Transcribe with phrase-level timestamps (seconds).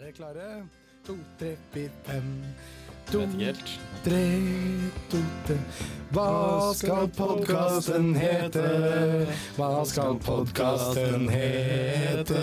[0.00, 0.68] Er dere klare?
[1.04, 2.28] To, tre, fire, fem.
[3.10, 3.80] Vet ikke helt.
[4.04, 4.26] tre,
[5.10, 5.56] to, tre.
[6.10, 9.26] Hva skal podkasten hete?
[9.56, 12.40] Hva skal podkasten hete?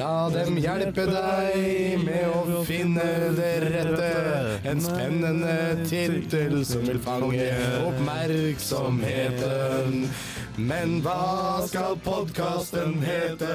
[0.00, 3.04] La dem hjelpe deg med å finne
[3.36, 4.12] det rette.
[4.72, 7.50] En spennende tittel som vil fange
[7.84, 10.08] oppmerksomheten.
[10.56, 13.54] Men hva skal podkasten hete?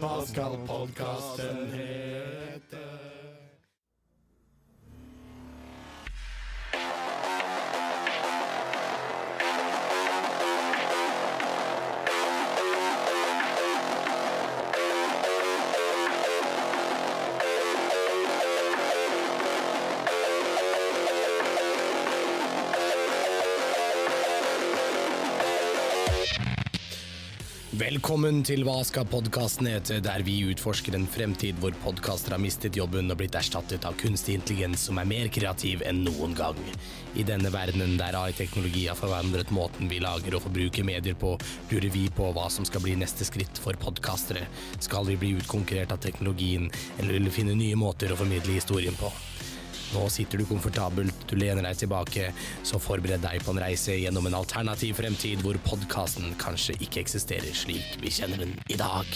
[0.00, 2.33] Hva skal podkasten hete?
[27.74, 32.76] Velkommen til Hva skal podkasten hete, der vi utforsker en fremtid hvor podkaster har mistet
[32.78, 36.60] jobben og blitt erstattet av kunstig intelligens som er mer kreativ enn noen gang.
[37.18, 41.32] I denne verdenen der AI-teknologi har forandret måten vi lager og forbruker medier på,
[41.72, 44.46] lurer vi på hva som skal bli neste skritt for podkastere.
[44.78, 48.94] Skal vi bli utkonkurrert av teknologien, eller vil vi finne nye måter å formidle historien
[49.00, 49.10] på?
[49.94, 52.30] Nå sitter du komfortabelt, du lener deg tilbake,
[52.66, 57.54] så forbered deg på en reise gjennom en alternativ fremtid hvor podkasten kanskje ikke eksisterer
[57.54, 59.06] slik vi kjenner den i dag.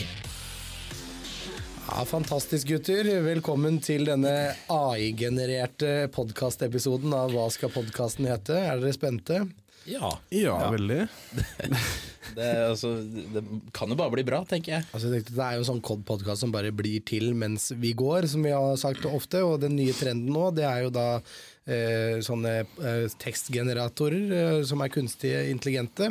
[1.88, 3.06] Ja, Fantastisk, gutter.
[3.24, 8.60] Velkommen til denne AI-genererte podkastepisoden av Hva skal podkasten hete?
[8.60, 9.40] Er dere spente?
[9.88, 10.12] Ja.
[10.34, 11.06] Ja, veldig.
[12.36, 12.90] Det, altså,
[13.32, 13.40] det
[13.72, 14.86] kan jo bare bli bra, tenker jeg.
[14.92, 17.94] Altså, jeg tenkte, det er jo en sånn podkast som bare blir til mens vi
[17.96, 19.40] går, som vi har sagt ofte.
[19.46, 24.84] Og den nye trenden nå, det er jo da eh, sånne eh, tekstgeneratorer eh, som
[24.84, 26.10] er kunstige intelligente.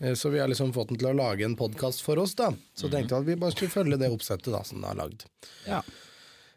[0.00, 2.50] Eh, så vi har liksom fått den til å lage en podkast for oss, da.
[2.74, 5.26] Så tenkte jeg at vi bare skulle følge det oppsettet da, som den har lagd.
[5.68, 5.84] Ja.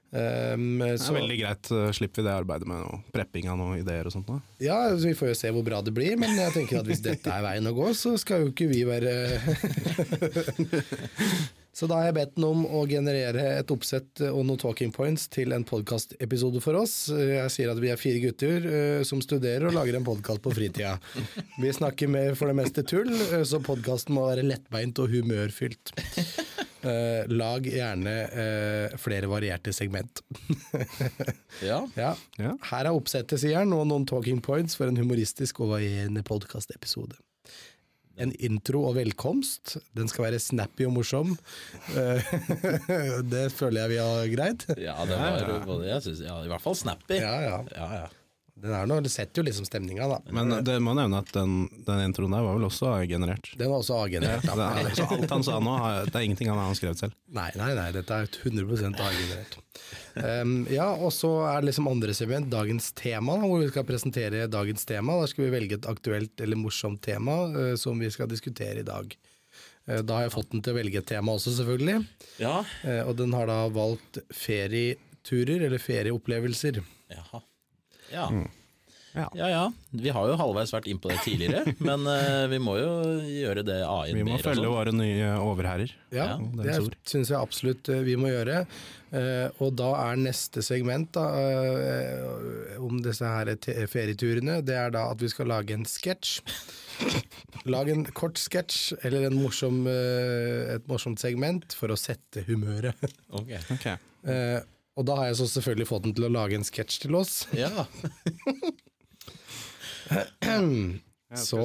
[0.08, 1.69] Um, Det så, er veldig greit.
[1.75, 4.30] uh, Slipper vi det arbeidet med noe prepping av noen ideer og sånt.
[4.30, 4.39] da.
[4.63, 7.03] ja, så Vi får jo se hvor bra det blir, men jeg tenker at hvis
[7.03, 9.16] dette er veien å gå, så skal jo ikke vi være
[11.78, 15.28] Så da har jeg bedt den om å generere et oppsett og noen talking points
[15.29, 16.95] til en podkastepisode for oss.
[17.13, 20.56] Jeg sier at vi er fire gutter uh, som studerer og lager en podkast på
[20.57, 20.95] fritida.
[21.62, 25.94] Vi snakker med for det meste tull, eh, så podkasten må være lettbeint og humørfylt.
[26.85, 30.21] Eh, lag gjerne uh, flere varierte segment.
[31.57, 31.79] Ja.
[31.97, 32.11] Ja.
[32.38, 32.51] Ja.
[32.69, 37.17] Her er oppsettet, sier han, og noen talking points for en humoristisk og varierende podkastepisode.
[38.21, 39.79] En intro og velkomst.
[39.97, 41.33] Den skal være snappy og morsom.
[41.95, 42.29] Uh,
[43.33, 44.67] det føler jeg vi har greid.
[44.77, 47.17] ja, det var jeg synes, ja, I hvert fall snappy.
[47.17, 47.59] Ja, ja.
[47.73, 48.07] ja, ja.
[48.57, 50.18] Den er noe, det setter jo liksom stemninga, da.
[50.34, 53.51] Men det må nevne at den, den introen der var vel også generert.
[53.59, 54.47] Den var også A-generert.
[54.50, 54.69] ja.
[54.81, 55.75] er, så alt han sa nå,
[56.07, 57.18] det er ingenting han har skrevet selv.
[57.38, 59.59] Nei, nei, nei, dette er 100 A-generert.
[60.18, 63.85] Um, ja, og så er det liksom andre segment, dagens tema, da, hvor vi skal
[63.88, 65.19] presentere dagens tema.
[65.22, 68.88] Da skal vi velge et aktuelt eller morsomt tema uh, som vi skal diskutere i
[68.88, 69.13] dag.
[69.88, 72.00] Eh, da har jeg fått den til å velge et tema også, selvfølgelig.
[72.44, 72.59] ja.
[72.84, 76.81] Eh, og den har da valgt ferieturer, eller ferieopplevelser.
[77.13, 77.44] Jaha.
[78.13, 78.29] Ja.
[79.18, 79.31] Ja.
[79.34, 79.63] ja ja.
[79.90, 82.91] Vi har jo halvveis vært inn på det tidligere, men uh, vi må jo
[83.25, 84.44] gjøre det AI-en Vi må mer.
[84.45, 84.75] følge sånn.
[84.75, 85.95] våre nye overherrer.
[86.13, 88.66] Ja, Ja, det er syns jeg absolutt eh, vi må gjøre.
[89.07, 93.53] Uh, og da er neste segment da, uh, om disse her
[93.90, 96.41] ferieturene, det er da at vi skal lage en sketsj.
[97.74, 102.97] Lag en kort sketsj eller en morsom, et morsomt segment for å sette humøret.
[103.38, 103.53] Ok.
[103.75, 103.85] Ok.
[104.97, 107.16] Eh, og da har jeg så selvfølgelig fått den til å lage en sketsj til
[107.19, 107.46] oss.
[107.53, 107.85] Ja.
[111.35, 111.59] Så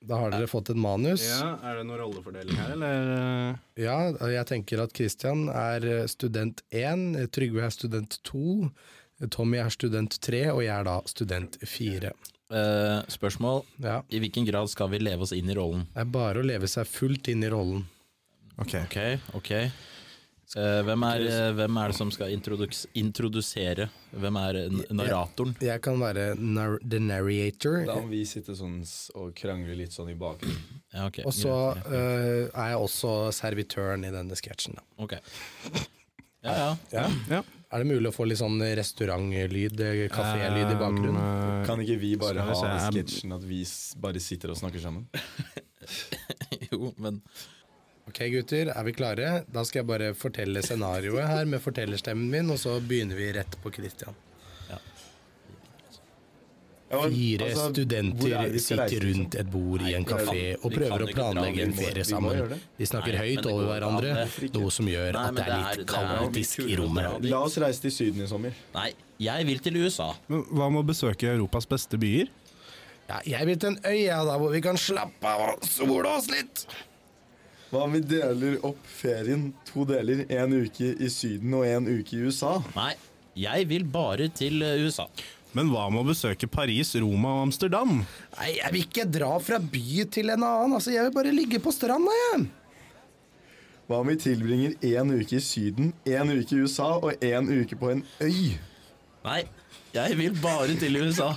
[0.00, 1.20] da har dere fått et manus.
[1.28, 3.58] ja, Er det noen rollefordeling her, eller?
[3.76, 3.98] Ja,
[4.32, 8.70] jeg tenker at Christian er eh, student 1, Trygve er student 2,
[9.28, 12.14] Tommy er student 3, og jeg er da student 4.
[12.50, 13.60] Uh, spørsmål.
[13.84, 15.84] Ja, I hvilken grad skal vi leve oss inn i rollen?
[15.92, 17.84] det er bare å leve seg fullt inn i rollen.
[18.56, 18.74] Ok.
[18.88, 18.96] Ok,
[19.38, 19.52] ok.
[20.58, 23.86] Eh, hvem, er, eh, hvem er det som skal introdus introdusere?
[24.10, 24.56] Hvem er
[24.90, 25.54] narratoren?
[25.62, 28.80] Jeg kan være nar the narrator, Da må vi sitte sånn
[29.14, 30.82] og krangle litt sånn i bakgrunnen.
[30.90, 31.22] Ja, okay.
[31.22, 31.84] og så ja.
[31.86, 34.74] eh, er jeg også servitøren i denne sketsjen.
[34.98, 35.22] Okay.
[36.42, 36.68] Ja, ja.
[36.96, 37.06] Ja.
[37.30, 37.40] Ja.
[37.70, 41.20] Er det mulig å få litt sånn restaurantlyd, eh, kafélyd i bakgrunnen?
[41.20, 42.58] Um, Kan ikke vi bare ha
[42.88, 43.62] sketsjen at vi
[44.02, 45.06] bare sitter og snakker sammen?
[46.70, 47.20] Jo, men
[48.10, 49.28] Ok, gutter, er vi klare?
[49.54, 53.54] Da skal jeg bare fortelle scenarioet her med fortellerstemmen min, og så begynner vi rett
[53.62, 54.16] på Christian.
[54.66, 54.80] Ja.
[56.90, 61.68] Fire altså, er studenter sitter rundt et bord i en kafé og prøver å planlegge
[61.68, 62.56] en ferie sammen.
[62.80, 64.26] De snakker høyt over hverandre,
[64.58, 67.30] noe som gjør at det er litt kaotisk i rommet.
[67.30, 68.58] La oss reise til Syden i sommer.
[68.74, 68.90] Nei,
[69.22, 70.10] jeg vil til USA.
[70.26, 72.34] Men hva med å besøke Europas beste byer?
[73.06, 76.10] Ja, jeg vil til en øy ja, da, hvor vi kan slappe av og sole
[76.10, 76.66] oss litt.
[77.70, 80.24] Hva om vi deler opp ferien to deler?
[80.34, 82.56] En uke i Syden og en uke i USA?
[82.74, 82.96] Nei,
[83.38, 85.06] jeg vil bare til eh, USA.
[85.54, 88.00] Men hva med å besøke Paris, Roma og Amsterdam?
[88.34, 90.74] Nei, jeg vil ikke dra fra by til en annen.
[90.80, 92.48] Altså, jeg vil bare ligge på stranda, jeg.
[93.86, 97.78] Hva om vi tilbringer en uke i Syden, en uke i USA og en uke
[97.78, 98.58] på en øy?
[99.26, 99.42] Nei,
[99.94, 101.36] jeg vil bare til USA.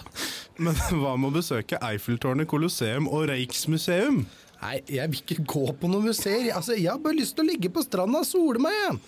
[0.57, 4.23] Men hva med å besøke Eiffeltårnet, Colosseum og Rijksmuseum?
[4.63, 6.53] Nei, jeg vil ikke gå på noen museer.
[6.55, 9.01] Altså, jeg har bare lyst til å ligge på stranda og sole meg, jeg.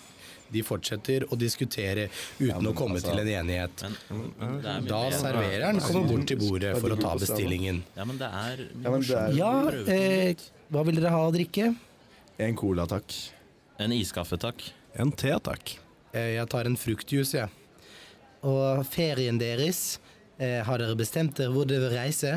[0.52, 2.04] De fortsetter å diskutere
[2.38, 3.82] uten å komme til en enighet.
[4.12, 7.80] Men, men Da servereren kommer bort til bordet for å ta bestillingen.
[7.96, 9.50] Ja, men det er Ja, men det er Ja,
[9.96, 11.72] eh, hva vil dere ha å drikke?
[12.46, 13.16] En cola, takk.
[13.82, 14.62] En iskaffe, takk.
[14.94, 15.76] En te, takk.
[16.12, 17.50] Eh, jeg tar en fruktjuice, jeg.
[18.46, 19.98] Og ferien deres,
[20.38, 22.36] eh, har dere bestemt dere hvor dere vil reise?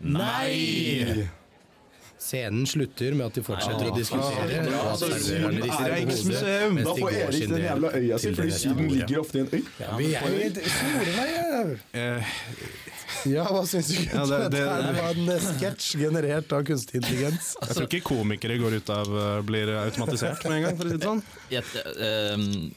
[0.00, 1.28] Nei!
[2.24, 6.78] Scenen slutter med at de fortsetter å diskutere, Ja, at servereren er Rijksmuseum.
[6.86, 9.60] Da får Erik den jævla øya si, fordi Syden ligger ofte i en øy.
[9.82, 11.78] Ja, vi er jo i Solveig, jeg.
[12.00, 12.36] Eh,
[13.24, 13.94] Ja, hva syns du?
[14.04, 17.54] Ja, det- det, det- var en eh, sketsj generert av kunstig intelligens.
[17.60, 20.90] jeg tror ikke komikere går ut av eh, blir automatisert med en gang, for å
[20.90, 21.22] si det sånn.
[21.50, 21.64] Jeg,
[22.08, 22.72] ehm,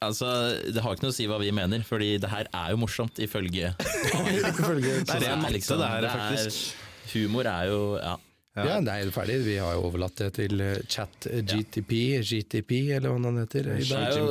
[0.00, 0.28] altså,
[0.72, 3.16] det har ikke noe å si hva vi mener, fordi det her er jo morsomt,
[3.20, 6.74] ifølge Det er Det liksom- matte, det her, faktisk.
[7.14, 8.16] Humor er jo Ja.
[8.54, 9.40] Ja, det er ferdig.
[9.42, 13.66] Vi har jo overlatt det til eh, chat eh, GTP, GTP, eller hva han heter.
[13.80, 14.28] Det er jo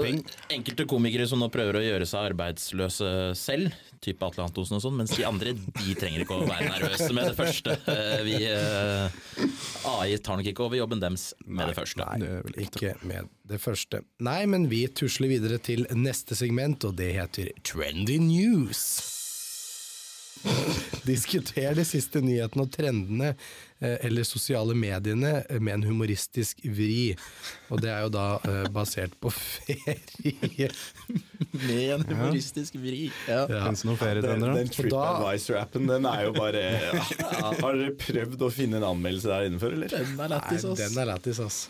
[0.56, 4.96] enkelte komikere som nå prøver å gjøre seg arbeidsløse selv, type Atle Antonsen og sånn,
[5.02, 7.76] mens de andre de trenger ikke å være nervøse med det første.
[7.92, 9.48] Eh, Vi, eh,
[9.92, 12.08] AI tar nok ikke over jobben deres med det første.
[12.08, 14.04] Nei, Det er vel ikke med det første.
[14.24, 18.86] Nei, men vi tusler videre til neste segment, og det heter Trendy News.
[21.08, 23.34] Diskuter de siste nyhetene og trendene,
[24.06, 27.16] eller sosiale mediene, eh, med en humoristisk vri.
[27.70, 30.70] Og det er jo da eh, basert på ferie.
[31.52, 33.10] Med en humoristisk vri.
[33.28, 33.44] Ja.
[33.50, 33.66] Ja.
[33.68, 34.72] Fins det noen Den, ferietrender, den?
[34.74, 37.06] TripAdvisor-appen, den er jo bare ja.
[37.64, 39.94] Har dere prøvd å finne en anmeldelse der innenfor, eller?
[39.94, 40.80] Den er lættis, ass.
[40.86, 41.62] den er lættis, ass.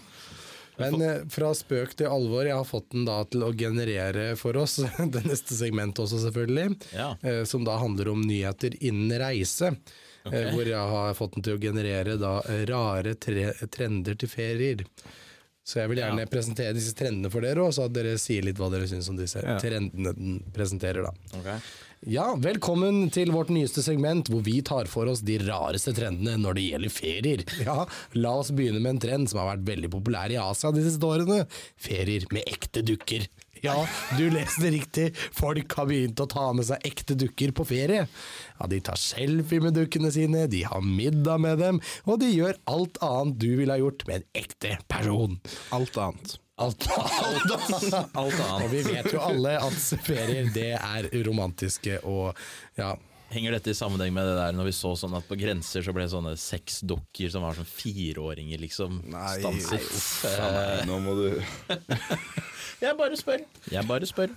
[0.80, 4.57] Men eh, fra spøk til alvor, jeg har fått den da til å generere for
[4.57, 4.80] oss,
[5.13, 7.12] det neste segmentet også selvfølgelig, Ja.
[7.21, 9.75] eh, som da handler om nyheter innen reise.
[10.31, 14.29] Eh, hvor jeg har fått den til å generere da eh, rare tre trender til
[14.31, 14.85] ferier.
[15.63, 16.27] Så jeg vil gjerne Ja.
[16.27, 19.15] presentere disse trendene for dere, og så at dere sier litt hva dere syns om
[19.19, 19.57] disse Ja.
[19.59, 21.03] trendene den presenterer.
[21.07, 21.39] da.
[21.39, 21.59] Okay.
[22.05, 26.55] Ja, velkommen til vårt nyeste segment, hvor vi tar for oss de rareste trendene når
[26.55, 27.43] det gjelder ferier.
[27.65, 27.85] Ja,
[28.15, 30.99] La oss begynne med en trend som har vært veldig populær i Asia de siste
[31.07, 31.47] årene.
[31.79, 33.27] Ferier med ekte dukker.
[33.63, 33.77] Ja,
[34.18, 35.06] du leste riktig.
[35.36, 38.06] Folk har begynt å ta med seg ekte dukker på ferie.
[38.60, 42.60] Ja, De tar selfie med dukkene sine, de har middag med dem, og de gjør
[42.68, 45.39] alt annet du ville ha gjort med en ekte person.
[45.75, 46.36] Alt annet.
[46.62, 48.68] Alt, alt, Alt Og annet.
[48.75, 52.38] vi vet jo alle at ferier, det er romantiske og
[52.77, 52.92] ja,
[53.33, 55.94] Henger dette i sammenheng med det der når vi så sånn at på grenser så
[55.95, 59.88] ble sånne sexdukker som var sånn fireåringer, liksom, Nei, stanset?
[60.44, 61.27] Nei, nå må du
[62.83, 63.44] Jeg bare spør.
[63.71, 64.31] Jeg bare spør.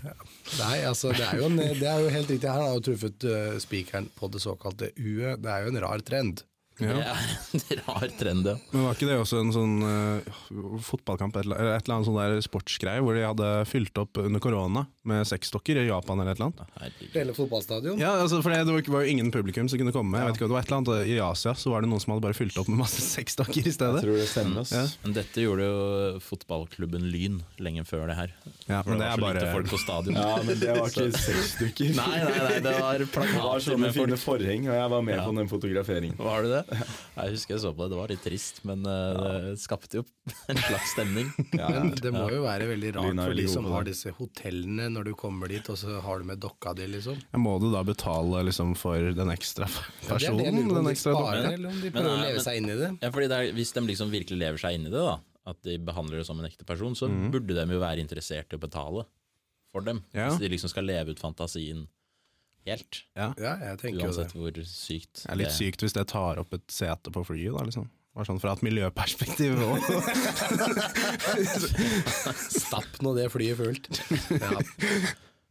[0.61, 2.47] Nei, altså det er jo, en, det er jo helt riktig.
[2.47, 5.41] Her har jo truffet uh, spikeren på det såkalte U-et.
[5.43, 6.45] Det er jo en rar trend.
[6.79, 8.57] Det er en rar trend, ja.
[8.73, 12.37] Men var ikke det også en sånn uh, fotballkamp eller et eller annet sånn der
[12.45, 16.51] sportsgreie hvor de hadde fylt opp under korona med sexdokker i Japan eller et eller
[16.51, 16.75] annet?
[16.81, 17.15] Herregud.
[17.17, 18.01] Hele fotballstadion.
[18.03, 20.19] Ja, altså, for det det var, jo ingen publikum som kunne komme.
[20.21, 22.13] Jeg vet ikke, det var et eller annet I Asia så var det noen som
[22.15, 24.03] hadde bare fylt opp med masse sexdokker i stedet.
[24.03, 24.69] Jeg tror det stemmer.
[24.77, 24.85] Ja.
[25.05, 28.35] Men dette gjorde jo fotballklubben Lyn lenge før det her.
[28.67, 30.19] Ja, For men det det var er så lite folk på stadion.
[30.21, 31.95] Ja, men det var ikke sexdukker.
[31.97, 34.25] Nei, nei, nei, det var Det var plakater sånne med fine folk.
[34.27, 35.25] forheng, og jeg var med Ja.
[35.31, 36.19] på den fotograferingen.
[36.19, 36.63] Var du det?
[37.17, 39.21] Jeg husker jeg så på det, det var litt trist, men eh,
[39.53, 40.03] det skapte jo
[40.53, 41.31] en slags stemning.
[41.61, 45.11] Ja, Men det må jo være veldig rart for de som har disse hotellene når
[45.11, 47.17] du kommer dit, og så har du med dokka di, liksom.
[47.33, 50.69] Ja, Må du da betale liksom for den ekstra Ja, det er det jeg lurer
[50.69, 52.71] på, den om de sparer, eller om de Men prøver å leve men- seg inn
[52.75, 52.91] i det.
[53.07, 55.63] Ja, fordi det er, Hvis de liksom virkelig lever seg inn i det, da, at
[55.63, 58.63] de behandler det som en ekte person, så burde de jo være interessert i å
[58.67, 59.07] betale
[59.73, 60.01] for dem.
[60.17, 60.29] Ja.
[60.31, 61.87] Hvis de liksom skal leve ut fantasien
[62.67, 63.03] helt.
[63.17, 63.29] Ja.
[63.41, 64.27] Ja, jeg tenker jo det.
[64.35, 67.61] Hvor sykt Det er litt sykt hvis det tar opp et sete på flyet, da,
[67.69, 67.87] liksom.
[68.17, 69.77] Bare sånn fra et miljøperspektiv òg.
[72.65, 73.85] Stapp nå det flyet fullt.
[74.33, 74.57] Ja.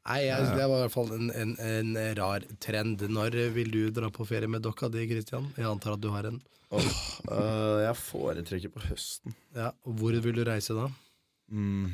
[0.05, 3.01] Nei, jeg, det var i hvert fall en, en, en rar trend.
[3.09, 5.47] Når vil du dra på ferie med dokka di, Christian?
[5.57, 6.41] Jeg antar at du har en.
[6.73, 6.89] Åh,
[7.29, 9.35] uh, jeg foretrekker på høsten.
[9.57, 10.87] Ja, og Hvor vil du reise da?
[11.53, 11.93] Mm,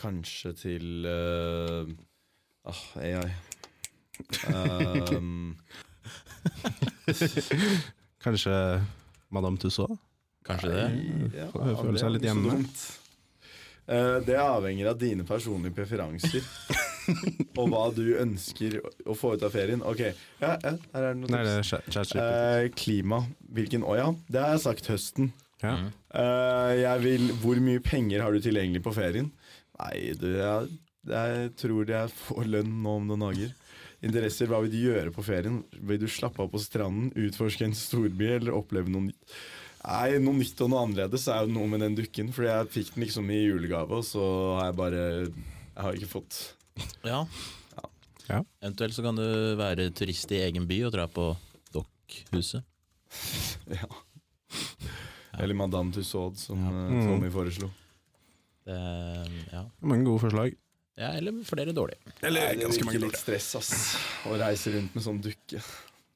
[0.00, 1.88] kanskje til uh,
[2.68, 3.30] ah, AI.
[4.48, 5.56] Um,
[8.24, 8.54] Kanskje
[9.28, 9.98] Madame Tussauds?
[10.46, 10.86] Kanskje det?
[11.36, 12.54] ja, Føler seg litt hjemme.
[12.56, 12.84] dumt.
[13.90, 16.44] Eh, det avhenger av dine personlige preferanser.
[17.58, 19.82] og hva du ønsker å- få ut av ferien.
[19.82, 20.00] Ok,
[20.40, 22.22] ja, ja her er det noe Nei, det er.
[22.22, 23.22] Eh, klima.
[23.52, 25.32] Hvilken Å ja, det har jeg sagt høsten.
[25.60, 25.74] Ja.
[26.16, 29.28] Eh, jeg vil Hvor mye penger har du tilgjengelig på ferien?
[29.80, 30.70] Nei, du, jeg,
[31.10, 33.52] jeg tror jeg får lønn nå om noen dager.
[34.02, 35.58] Interesser, hva vil du gjøre på ferien?
[35.76, 39.34] Vil du slappe av på stranden, utforske en storby eller oppleve noe nytt?
[39.84, 42.32] Nei, noe nytt og noe annerledes er jo noe med den dukken.
[42.32, 44.24] Fordi jeg fikk den liksom i julegave, og så
[44.58, 46.40] har jeg bare Jeg har ikke fått
[47.04, 47.22] Ja.
[48.30, 48.42] Ja.
[48.62, 49.24] Eventuelt så kan du
[49.58, 51.32] være turist i egen by og dra på
[51.74, 52.62] Dokkhuset.
[53.80, 53.86] Ja.
[55.40, 56.70] Eller Madame Tussaud, som Ja.
[56.70, 57.06] eh, Mm.
[57.06, 57.70] Tommy foreslo.
[58.66, 58.76] Det,
[59.52, 59.64] ja.
[59.80, 60.54] Mange gode forslag.
[61.00, 62.16] Ja, eller flere dårlige.
[62.22, 63.76] Eller ganske mange litt stress, ass.
[64.28, 65.62] Å reise rundt med sånn dukke.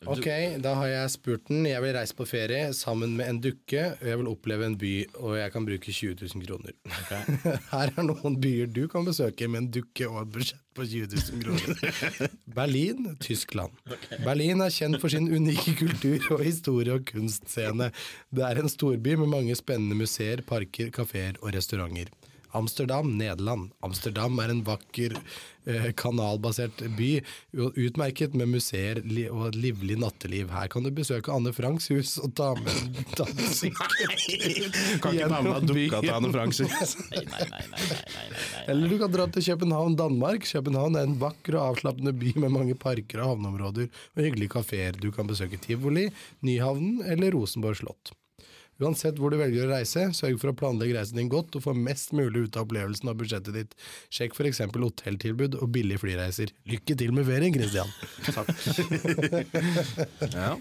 [0.05, 0.27] Ok,
[0.61, 1.65] da har jeg spurt den.
[1.65, 3.85] Jeg vil reise på ferie sammen med en dukke.
[3.95, 6.75] og Jeg vil oppleve en by, og jeg kan bruke 20 000 kroner.
[7.73, 11.09] Her er noen byer du kan besøke med en dukke og et budsjett på 20
[11.15, 12.35] 000 kroner.
[12.59, 13.73] Berlin, Tyskland.
[14.27, 17.89] Berlin er kjent for sin unike kultur og historie- og kunstscene.
[18.35, 22.13] Det er en storby med mange spennende museer, parker, kafeer og restauranter.
[22.55, 23.73] Amsterdam, Nederland.
[23.85, 25.17] Amsterdam er en vakker
[25.67, 27.11] eh, kanalbasert by,
[27.55, 30.53] utmerket med museer og et livlig natteliv.
[30.55, 33.99] Her kan du besøke Anne Franks hus og ta med dansesykkel.
[35.03, 36.63] Kan ikke ta med dukka til Anne Franks.
[36.65, 36.97] hus.
[37.13, 38.65] nei, nei, nei, nei, nei, nei, nei.
[38.71, 40.47] Eller du kan dra til København, Danmark.
[40.49, 44.97] København er en vakker og avslappende by med mange parker og havneområder og hyggelige kafeer.
[45.01, 46.09] Du kan besøke Tivoli,
[46.47, 48.15] Nyhavnen eller Rosenborg slott.
[48.83, 51.75] Uansett hvor du velger å reise, sørg for å planlegge reisen din godt og få
[51.79, 53.77] mest mulig ut av opplevelsen av budsjettet ditt.
[54.11, 54.63] Sjekk f.eks.
[54.75, 56.51] hotelltilbud og billige flyreiser.
[56.71, 57.91] Lykke til med ferien, Christian!
[58.35, 58.51] Takk.
[60.35, 60.55] Ja.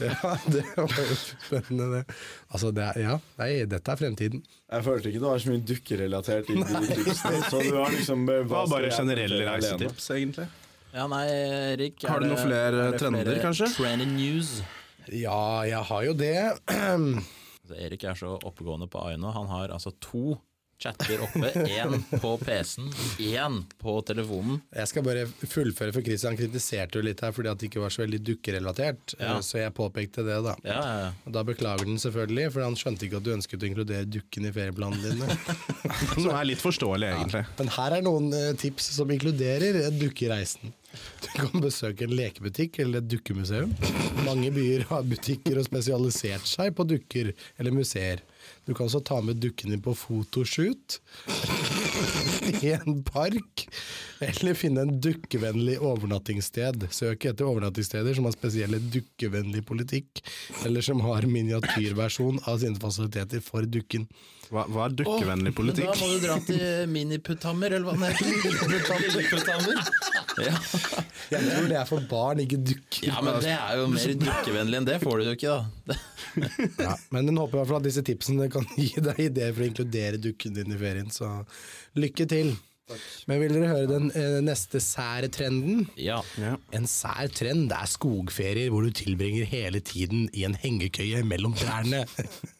[0.00, 2.14] Ja, det var jo spennende, det.
[2.48, 4.40] Altså, det er, ja, nei, dette er fremtiden.
[4.70, 7.42] Jeg følte ikke det var så mye dukkerelatert i de tipsene.
[7.50, 10.46] Så det var liksom Det var bare generelle reisetips, egentlig.
[10.94, 11.24] Ja, nei,
[11.74, 12.06] Erik.
[12.08, 13.68] Har du noen flere er trender, kanskje?
[13.76, 14.56] Trending news.
[15.10, 16.34] Ja, jeg har jo det.
[17.76, 19.30] Erik er så oppegående på Aino.
[19.34, 20.38] Han har altså to
[20.80, 21.50] chatter oppe.
[21.68, 22.88] Én på PC-en,
[23.26, 24.60] én på telefonen.
[24.74, 27.92] Jeg skal bare fullføre, for Christian kritiserte jo litt her fordi at det ikke var
[27.94, 29.14] så veldig dukkerelatert.
[29.20, 29.34] Ja.
[29.36, 30.56] eh, Så jeg påpekte det, da.
[30.64, 31.12] Ja, ja, ja.
[31.26, 34.48] Og Da beklager den selvfølgelig, for han skjønte ikke at du ønsket å inkludere dukken
[34.48, 35.38] i ferieplanene dine.
[36.16, 37.44] Som er litt forståelig, egentlig.
[37.60, 40.72] Men her er noen eh, tips som inkluderer en dukke i reisen.
[41.22, 43.70] Du kan besøke en lekebutikk eller et dukkemuseum.
[44.26, 48.24] Mange byer har butikker og spesialisert seg på dukker eller museer.
[48.66, 51.00] Du kan også ta med dukken din på fotoshoot
[52.64, 53.66] i en park,
[54.20, 56.88] eller finne en dukkevennlig overnattingssted.
[56.94, 60.22] Søk etter overnattingssteder som har spesielle dukkevennlig politikk,
[60.64, 64.08] eller som har miniatyrversjon av sine fasiliteter for dukken.
[64.50, 68.48] Hva, hva er dukkevennlig Da må du dra til Miniputhammer, eller hva den heter.
[70.40, 70.56] Ja.
[71.30, 73.08] Jeg tror det er for barn, ikke dukker.
[73.10, 75.56] ja, men det er jo mer dukkevennlig enn det får du jo ikke,
[75.90, 75.96] da.
[76.78, 79.66] Ja, men den håper i hvert fall at disse tipsene kan gi deg ideer for
[79.66, 81.28] å inkludere dukken din i ferien, så
[81.98, 82.52] lykke til.
[83.30, 85.84] Men vil dere høre den eh, neste sære trenden?
[85.98, 86.20] Ja.
[86.40, 86.56] Ja.
[86.74, 92.06] En sær trend er skogferier hvor du tilbringer hele tiden i en hengekøye mellom trærne.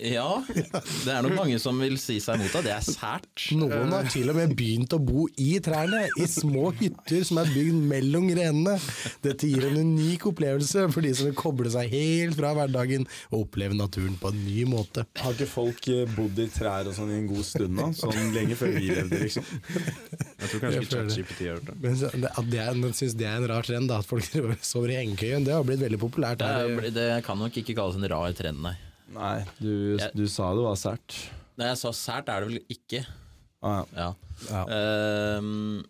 [0.00, 0.42] ja.
[0.48, 2.62] Det er nok mange som vil si seg imot det.
[2.68, 3.26] Det er sært.
[3.58, 7.50] Noen har til og med begynt å bo i trærne, i små hytter som er
[7.54, 8.76] bygd mellom grenene.
[9.24, 13.44] Dette gir en unik opplevelse for de som vil koble seg helt fra hverdagen og
[13.46, 15.04] oppleve naturen på en ny måte.
[15.22, 17.90] Har ikke folk eh, bodd i trær og sånn i en god stund nå?
[17.98, 19.46] Sånn lenge før vi levde, liksom.
[19.48, 20.90] Jeg tror kanskje ikke.
[20.94, 21.78] ChatGPT har gjort det.
[21.84, 24.24] Men så- det- at det er, synes det er en rar trend, da, at folk
[24.62, 25.44] sover i hengekøyen.
[25.46, 26.38] Det har blitt veldig populært.
[26.42, 28.76] Det, er, det kan nok ikke kalles en rar trend, nei.
[29.14, 31.16] Nei, du, Jeg- du sa det var sært.
[31.58, 33.04] Nei, jeg sa sært, er det vel ikke.
[33.62, 34.12] Ah, ja.
[34.52, 34.60] Ja.
[34.62, 34.64] Ja.
[34.70, 35.82] Ehm,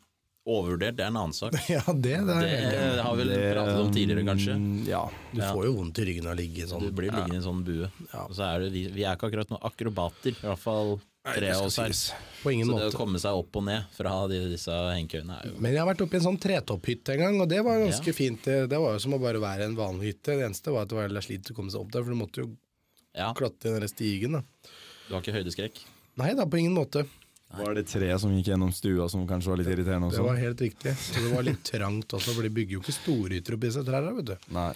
[0.48, 1.52] overvurdert, det er en annen sak.
[1.68, 2.70] Ja, det, det er.
[2.96, 4.54] Det har vi vel pratet om tidligere, kanskje.
[4.56, 5.02] mm, Ja.
[5.34, 5.50] Du Ja.
[5.52, 6.86] får jo vondt i ryggen av å ligge sånn.
[6.86, 7.90] Du blir liggende i en sånn bue.
[8.14, 10.94] Er det, vi, vi er ikke akkurat noen akrobater, i hvert fall
[11.28, 11.92] tre av oss her.
[12.40, 15.50] På ingen Så det å komme seg opp og ned fra de, disse hengekøyene er
[15.50, 17.82] jo Men jeg har vært oppe i en sånn tretopphytte en gang, og det var
[17.82, 18.16] ganske Ja.
[18.16, 18.40] fint.
[18.46, 20.32] Det, det var jo som å bare være en vanlig hytte.
[20.38, 22.16] Det eneste var at det var litt slit å komme seg opp der, for du
[22.22, 22.48] måtte jo
[23.16, 24.32] Ja, klatre den stigen.
[24.38, 24.42] da.
[25.08, 25.80] du har ikke høydeskrekk?
[26.18, 27.06] Nei da, på ingen måte.
[27.56, 30.60] Var det tre som gikk gjennom stua som kanskje var litt irriterende Det var helt
[30.60, 30.92] riktig.
[31.00, 34.12] Så det var litt trangt også, for de bygger jo ikke storyter oppi disse trærne,
[34.18, 34.48] vet du.
[34.52, 34.72] Nei.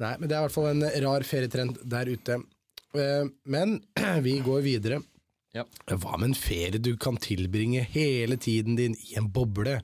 [0.00, 2.38] Nei, men det er i hvert fall en rar ferietrend der ute.
[2.96, 3.76] Eh, Men
[4.26, 5.02] vi går videre.
[5.54, 5.66] Ja.
[5.92, 9.82] Hva med en ferie du kan tilbringe hele tiden din i en boble?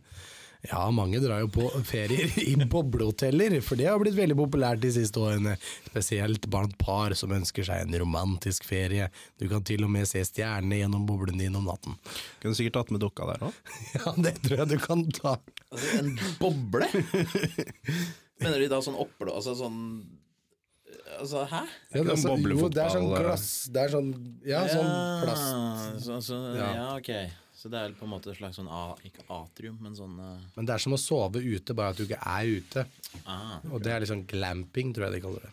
[0.68, 4.90] Ja, mange drar jo på ferier i boblehoteller, for det har blitt veldig populært de
[4.92, 5.54] siste årene.
[5.88, 9.08] Spesielt blant par som ønsker seg en romantisk ferie.
[9.40, 11.96] Du kan til og med se stjernene gjennom boblene dine om natten.
[12.42, 13.60] Kunne sikkert tatt med dokka der òg.
[14.00, 15.36] Ja, det tror jeg du kan ta.
[15.70, 16.86] Altså, en boble?
[18.40, 19.32] Mener de da sånn oppblå...
[19.36, 19.78] Altså sånn
[21.20, 21.60] Altså, hæ?
[21.92, 24.10] Ja, det, er så, jo, det er sånn glass Det er sånn
[24.46, 24.90] Ja, sånn
[25.24, 26.04] plast.
[26.04, 26.68] Så, så, Ja.
[26.76, 26.84] ja.
[26.96, 27.10] ok.
[27.60, 30.44] Så det er på en måte et slags sånn a, Ikke atrium, men sånn uh...
[30.56, 32.84] Men det er som å sove ute, bare at du ikke er ute.
[33.28, 33.58] ah.
[33.68, 35.52] Og det er liksom glamping, tror jeg de kaller det.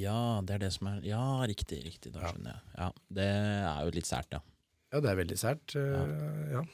[0.00, 2.12] Ja, det er det som er Ja, riktig, riktig.
[2.14, 2.64] Da skjønner jeg.
[2.78, 2.88] Ja,
[3.20, 4.42] Det er jo litt sært, ja.
[4.90, 5.76] Ja, det er veldig sært.
[5.78, 6.64] Uh, Ja.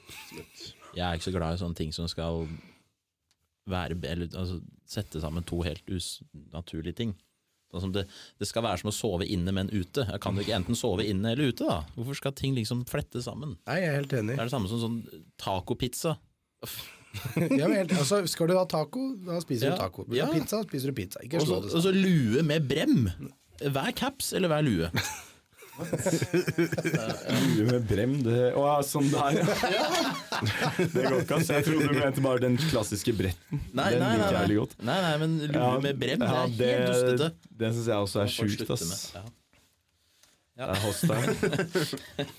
[0.97, 2.47] Jeg er ikke så glad i sånne ting som skal
[3.69, 7.13] være Eller altså, sette sammen to helt unaturlige ting.
[7.75, 8.07] Sånn det,
[8.41, 10.07] det skal være som å sove inne, men ute.
[10.09, 11.83] Jeg kan jo ikke enten sove inne eller ute, da.
[11.97, 13.57] Hvorfor skal ting liksom flette sammen?
[13.67, 14.37] Nei, jeg er helt enig.
[14.37, 16.15] Det er det samme som sånn tacopizza.
[17.37, 19.75] ja, men helt, altså, skal du ha taco, da spiser Ja.
[19.77, 20.05] du taco.
[20.09, 20.39] Vil du ha Ja.
[20.39, 21.21] pizza, spiser du pizza.
[21.25, 21.77] Ikke slå så sammen.
[21.77, 23.11] og så lue med brem.
[23.61, 24.91] Hver caps eller hver lue?
[25.77, 29.87] Lue med brem, det Å ja, sånn der, ja.
[30.79, 31.45] Det går ikke, an.
[31.49, 33.61] Jeg trodde du mente bare den klassiske bretten.
[33.77, 34.73] Nei, den nei, liker jeg veldig godt.
[34.89, 37.29] nei, nei men lue Ja, med brem, det ja, det, helt dustete.
[37.61, 38.83] Det syns jeg også er sjukt, ass.
[38.89, 38.99] med.
[39.17, 39.25] Ja.
[40.57, 42.27] Det er hostile.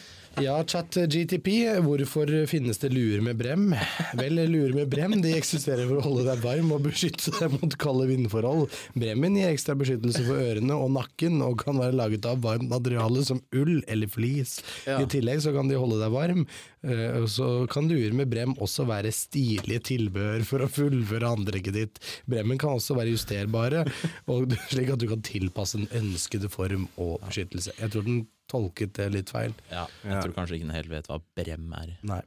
[0.38, 1.48] Ja, chat GTP,
[1.82, 3.72] hvorfor finnes det luer med brem?
[4.14, 7.74] Vel, luer med brem de eksisterer for å holde deg varm og beskytte deg mot
[7.80, 8.70] kalde vindforhold.
[8.94, 13.24] Bremmen gir ekstra beskyttelse for ørene og nakken, og kan være laget av varmt materiale
[13.26, 14.60] som ull eller flis.
[14.86, 15.00] Ja.
[15.02, 16.46] I tillegg så kan de holde deg varm,
[16.82, 22.02] eh, så kan duer med brem også være stilige tilbehør for å fullføre antrekket ditt.
[22.30, 23.86] Bremmen kan også være justerbare,
[24.30, 27.76] og slik at du kan tilpasse den ønskede form og beskyttelse.
[27.80, 29.54] Jeg tror den tolket det litt feil.
[29.70, 31.96] Ja, jeg tror kanskje ikke den helt vet hva brem er.
[32.06, 32.22] Nei.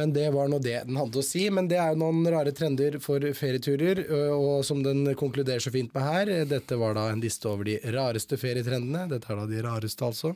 [0.00, 1.44] Men det var nå det den hadde å si.
[1.52, 5.92] Men det er jo noen rare trender for ferieturer, og som den konkluderer så fint
[5.96, 9.06] med her, eh, dette var da en liste over de rareste ferietrendene.
[9.12, 10.32] Dette er da de rareste, altså.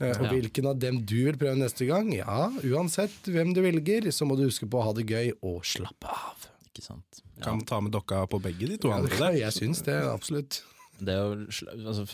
[0.00, 2.10] Eh, Og hvilken av dem du vil prøve neste gang?
[2.16, 5.62] Ja, uansett hvem du velger, så må du huske på å ha det gøy og
[5.64, 6.48] slappe av.
[6.72, 7.22] Ikke sant?
[7.38, 7.48] Ja.
[7.48, 9.38] Kan ta med dokka på begge de to andre der.
[9.44, 10.62] jeg syns det, absolutt.
[10.98, 11.46] Det, er jo,
[11.90, 12.04] altså,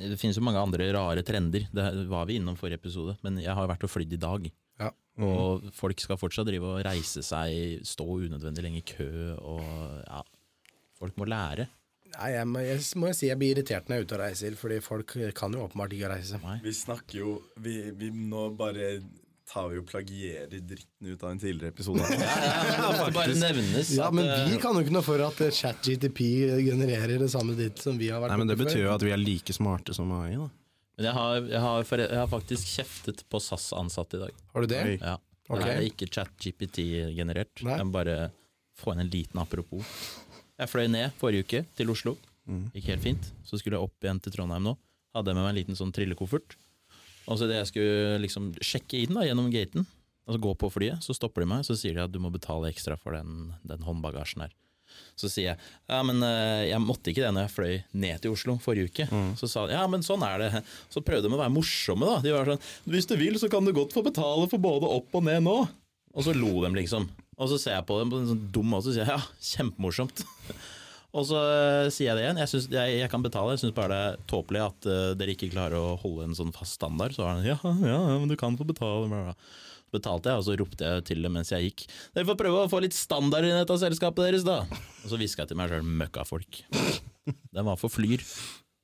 [0.00, 1.66] det finnes jo mange andre rare trender.
[1.72, 4.50] Det var vi innom forrige episode, men jeg har vært og flydd i dag.
[5.20, 5.30] Ja.
[5.30, 9.64] Og folk skal fortsatt drive og reise seg, stå unødvendig lenge i kø, og
[10.06, 10.22] ja
[11.00, 11.64] Folk må lære.
[12.10, 14.56] Nei, jeg må, jeg må si jeg blir irritert når jeg er ute og reiser,
[14.58, 16.40] fordi folk kan jo åpenbart ikke reise.
[16.42, 16.58] Nei.
[16.64, 18.98] Vi snakker jo vi, vi Nå bare
[19.50, 22.04] tar vi og plagierer dritten ut av en tidligere episode.
[22.10, 26.20] Det bare nevnes Ja, men eh, vi kan jo ikke noe for at eh, ChatGTP
[26.68, 29.14] genererer det samme ditt som vi har vært Nei, men Det betyr jo at vi
[29.14, 30.36] er like smarte som AI.
[30.38, 30.50] da
[30.98, 34.40] Men jeg har, jeg, har, for, jeg har faktisk kjeftet på SAS-ansatte i dag.
[34.54, 34.80] Har du det?
[35.00, 35.16] Ja.
[35.50, 35.62] Okay.
[35.64, 37.62] Det er ikke chat-GPT-generert.
[37.64, 38.18] Jeg må bare
[38.78, 39.86] få inn en liten apropos.
[40.60, 42.14] Jeg fløy ned forrige uke til Oslo.
[42.74, 43.30] Gikk helt fint.
[43.46, 44.74] Så skulle jeg opp igjen til Trondheim nå.
[45.16, 46.54] Hadde jeg med meg en liten sånn trillekoffert.
[47.30, 49.86] Og så det jeg skulle liksom sjekke inn da, gjennom gaten,
[50.26, 52.70] altså gå på flyet, så stopper de meg så sier de at du må betale
[52.70, 54.54] ekstra for den, den håndbagasjen her.
[55.20, 55.58] Så sier jeg
[55.90, 59.08] ja, men eh, jeg måtte ikke det når jeg fløy ned til Oslo forrige uke.
[59.40, 60.64] Så sa de ja, men sånn er det.
[60.92, 62.20] Så prøvde de å være morsomme, da.
[62.24, 65.20] De var sånn hvis du vil, så kan du godt få betale for både opp
[65.20, 65.58] og ned nå.
[66.10, 67.06] Og så lo de, liksom.
[67.40, 69.20] Og så ser jeg på dem på en sånn dum måte og sier ja,
[69.52, 70.24] kjempemorsomt.
[71.10, 72.38] Og så eh, sier jeg det igjen.
[72.38, 73.56] Jeg, synes, jeg, jeg kan betale.
[73.56, 76.54] Jeg syns bare det er tåpelig at uh, dere ikke klarer å holde en sånn
[76.54, 77.16] fast standard.
[77.16, 79.08] Så er han ja, ja, men du kan få betale.
[79.10, 79.34] Bla, bla.
[79.90, 81.86] Betalte jeg, og så ropte jeg til dem mens jeg gikk.
[82.14, 84.62] Dere får prøve å få litt standard i dette selskapet deres, da.
[85.02, 86.62] Og så hviska jeg til meg sjøl møkkafolk.
[87.26, 88.22] Den var for Flyr.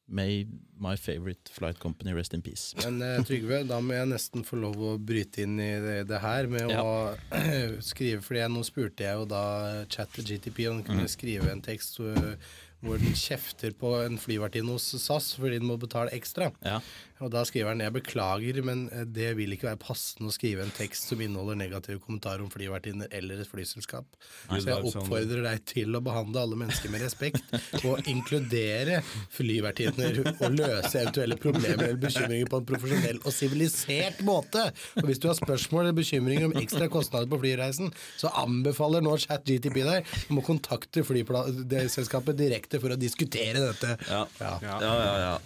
[0.08, 0.46] May
[0.78, 2.76] my favorite flight company rest in peace.
[2.84, 6.20] Men eh, Trygve, da må jeg nesten få lov å bryte inn i det, det
[6.22, 7.16] her med å
[7.90, 9.42] skrive For nå spurte jeg jo da
[9.90, 12.36] ChatGTP om den kunne skrive en tekst øh,
[12.84, 16.52] hvor den kjefter på en flyvertinne hos SAS fordi den må betale ekstra.
[16.62, 16.78] Ja.
[17.24, 20.64] Og da skriver han jeg beklager, men eh, det vil ikke være passende å skrive
[20.66, 24.04] en tekst som inneholder negative kommentarer om flyvertinner eller et flyselskap.
[24.50, 27.54] Så jeg oppfordrer deg til å behandle alle mennesker med respekt,
[27.86, 29.00] og inkludere
[29.32, 34.66] flyvertinner og løse eventuelle problemer eller bekymringer på en profesjonell og sivilisert måte.
[35.00, 39.16] Og hvis du har spørsmål eller bekymringer om ekstra kostnader på flyreisen, så anbefaler nå
[39.24, 43.96] ChatGTP deg om å kontakte flyselskapet direkte for å diskutere dette.
[44.10, 44.26] Ja.
[44.40, 44.56] Ja.
[44.66, 45.36] Ja, ja, ja.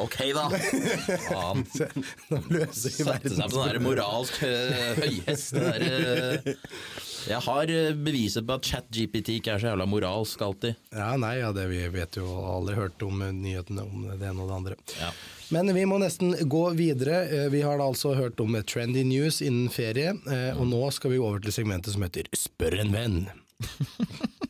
[0.00, 0.46] Ok, da!
[1.28, 1.64] Faen.
[2.32, 5.52] Nå løser vi Satte seg på den der moralsk hø- høyhest.
[5.58, 6.54] der, eh.
[7.28, 10.78] Jeg har eh, beviset på at ChatGPT ikke er så jævla moralsk alltid.
[10.96, 12.24] Ja, nei, ja, det vi vet jo
[12.54, 14.78] aldri hørt om eh, nyhetene om det ene og det andre.
[14.98, 15.12] Ja.
[15.52, 17.20] Men vi må nesten gå videre.
[17.28, 20.82] Eh, Vi har da altså hørt om eh, trendy news innen ferie, eh, og nå
[20.96, 23.20] skal vi over til segmentet som heter Spør en venn.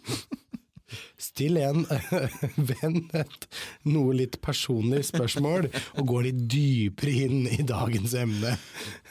[1.32, 1.86] Still en
[2.70, 3.46] venn et
[3.88, 8.52] noe litt personlig spørsmål, og gå litt dypere inn i dagens emne.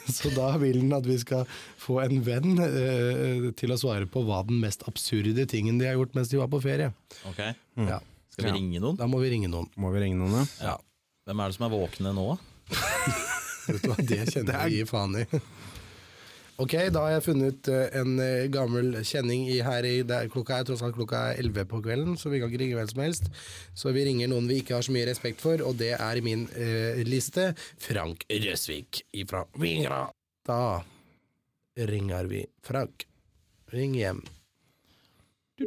[0.06, 1.48] Så da vil den at vi skal
[1.82, 5.98] få en venn eh, til å svare på hva den mest absurde tingen de har
[5.98, 6.92] gjort mens de var på ferie.
[7.32, 7.42] Ok,
[7.88, 7.98] Ja.
[8.32, 8.56] Skal vi Ja.
[8.56, 8.96] ringe noen?
[9.02, 9.68] Da må vi ringe noen.
[9.76, 10.46] Må vi ringe noen, ja?
[10.70, 10.78] Ja.
[11.28, 12.28] Hvem er det som er våkne nå?
[13.68, 15.26] Vet du hva, det kjenner jeg gi faen i.
[16.62, 20.30] Ok, da har jeg funnet eh, en eh, gammel kjenning i her i der er,
[20.30, 22.92] Klokka er tross alt klokka er 11 på kvelden, så vi kan ikke ringe hvem
[22.92, 23.32] som helst.
[23.74, 26.26] Så vi ringer noen vi ikke har så mye respekt for, og det er i
[26.26, 30.04] min eh, liste Frank Røsvik ifra Vingra.
[30.46, 30.84] Da
[31.90, 33.08] ringer vi Frank.
[33.74, 34.22] Ring hjem.
[35.58, 35.66] Det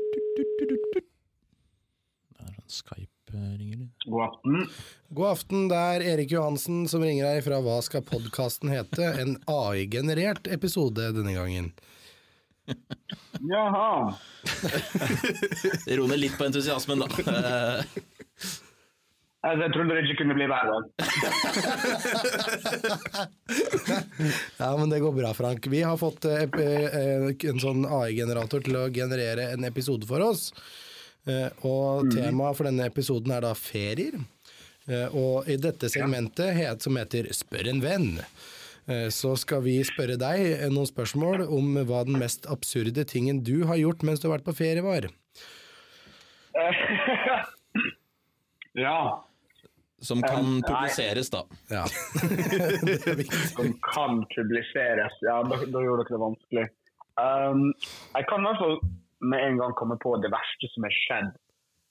[2.44, 2.70] er en
[3.34, 3.88] Skype-ringer.
[4.04, 4.68] God aften.
[5.08, 9.08] God aften, det er Erik Johansen som ringer deg fra Hva skal podkasten hete?
[9.20, 11.72] En AI-generert episode denne gangen.
[13.44, 14.14] Jaha.
[15.98, 17.08] Ro ned litt på entusiasmen, da.
[19.44, 20.78] Jeg trodde det ikke kunne bli verre.
[24.56, 25.66] Ja, men det går bra, Frank.
[25.68, 30.48] Vi har fått eh, eh, en sånn AI-generator til å generere en episode for oss.
[31.26, 34.18] Eh, Og temaet for denne episoden er da ferier.
[34.88, 38.20] Eh, Og i dette segmentet, som heter Spør en venn,
[38.88, 43.64] eh, så skal vi spørre deg noen spørsmål om hva den mest absurde tingen du
[43.64, 45.08] har gjort mens du har vært på ferie, var.
[48.74, 49.24] ja,
[50.04, 51.40] som kan publiseres, da.
[51.72, 51.86] Ja.
[53.56, 55.16] som kan publiseres.
[55.24, 56.66] Ja, da, da gjorde dere det vanskelig.
[57.14, 57.70] Um,
[58.12, 58.76] jeg kan i hvert fall
[59.32, 61.30] med en gang komme på det verste som har skjedd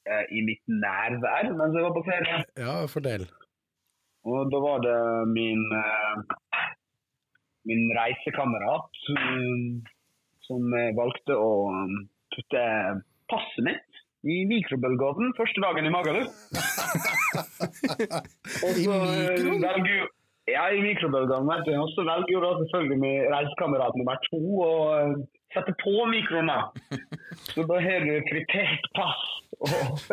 [0.09, 2.43] eh, i mitt nærvær mens jeg var på ferie.
[2.65, 3.27] ja, fordel.
[4.23, 4.99] Og da var det
[5.33, 6.15] min eh,
[7.67, 9.83] min reisekamerat um,
[10.43, 11.93] som valgte å um,
[12.35, 12.63] putte
[13.31, 16.31] passet mitt i mikrobølgeovnen første dagen i Magaluf.
[18.63, 18.99] I eh,
[19.43, 20.11] mikroen?
[20.51, 21.47] Ja, i mikrobølgene.
[21.47, 21.75] vet du.
[21.79, 25.13] Og så velger jo da selvfølgelig min reisekamerat nummer to å eh,
[25.55, 26.51] sette på mikroen.
[27.53, 29.23] Så da har du fritert pass
[29.63, 30.03] og,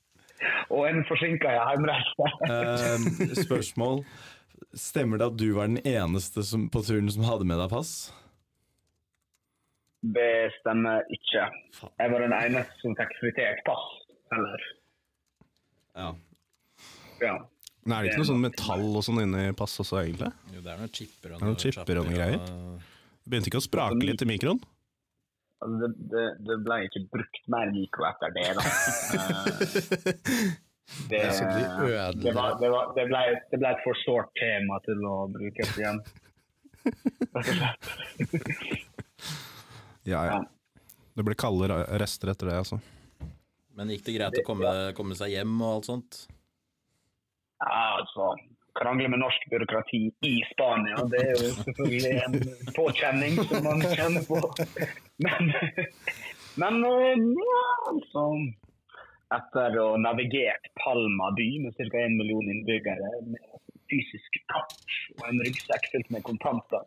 [0.74, 2.30] og en forsinka hjemreise.
[2.48, 4.04] Uh, spørsmål.
[4.74, 7.94] Stemmer det at du var den eneste som, på turen som hadde med deg pass?
[10.04, 11.46] Det stemmer ikke.
[12.00, 13.84] Jeg var den eneste som fikk fritert pass.
[14.34, 14.70] Eller,
[15.94, 16.08] Ja.
[17.22, 17.36] ja.
[17.84, 20.30] Men er det ikke noe sånn metall og sånn inni pass også, egentlig?
[20.54, 22.40] Jo, det er noen chipper og er noen chipper og noen greier.
[23.24, 24.60] Begynte ikke å sprake litt i mikroen?
[25.64, 28.62] Altså, det, det, det ble ikke brukt mer mikro etter det, da.
[30.84, 31.18] Eh, det,
[32.20, 33.20] det, var, det, var, det, ble,
[33.50, 36.00] det ble et for sårt tema til å brukes igjen.
[40.04, 40.36] Ja, ja.
[41.16, 41.70] Det ble kalde
[42.02, 42.78] rester etter det, altså.
[43.74, 46.20] Men gikk det greit å komme, komme seg hjem og alt sånt?
[47.64, 48.34] Altså
[48.74, 52.34] Krangle med norsk byråkrati i Spania, det er jo selvfølgelig en
[52.74, 54.40] påkjenning som man kjenner på.
[55.22, 55.52] Men,
[56.58, 57.60] men eh, ja,
[57.92, 58.24] altså
[59.34, 61.86] Etter å ha navigert Palma by med ca.
[61.86, 63.62] 1 million innbyggere, med
[63.94, 64.74] fysisk kart
[65.20, 66.82] og en ryggsekk fylt med kontanter